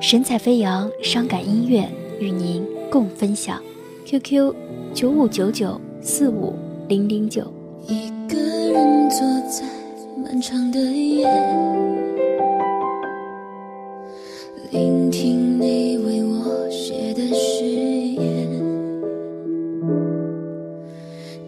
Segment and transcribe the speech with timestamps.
[0.00, 1.88] 神采飞扬，伤感音乐
[2.18, 3.62] 与您共分享。
[4.04, 4.54] QQ
[4.92, 6.54] 九五九九四五
[6.88, 7.46] 零零九。
[7.86, 9.62] 一个人坐在
[10.16, 11.28] 漫长的夜，
[14.72, 16.35] 聆听你为我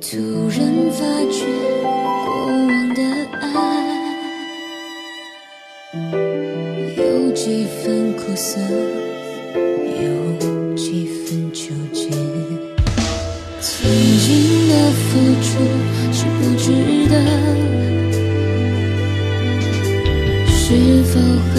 [0.00, 0.16] 突
[0.48, 0.58] 然
[0.92, 1.44] 发觉
[2.24, 3.00] 过往的
[3.40, 3.44] 爱
[6.96, 7.02] 有
[7.32, 8.60] 几分苦涩，
[9.54, 10.06] 有
[10.76, 12.08] 几分纠结。
[13.60, 13.90] 曾
[14.20, 15.02] 经的付
[15.42, 15.48] 出
[16.12, 16.64] 是不值
[17.08, 17.14] 得，
[20.46, 21.20] 是否
[21.52, 21.56] 还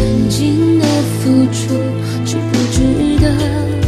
[0.00, 1.74] 曾经的付出
[2.24, 3.79] 值不值得